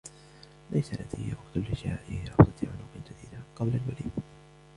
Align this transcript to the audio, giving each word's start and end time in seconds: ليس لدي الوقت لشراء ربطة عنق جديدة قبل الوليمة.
ليس 0.71 0.93
لدي 0.93 1.25
الوقت 1.27 1.71
لشراء 1.71 2.09
ربطة 2.25 2.53
عنق 2.67 3.03
جديدة 3.07 3.43
قبل 3.55 3.69
الوليمة. 3.69 4.11